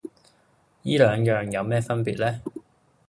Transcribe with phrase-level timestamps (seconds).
[0.81, 2.41] 依兩樣有咩分別呢？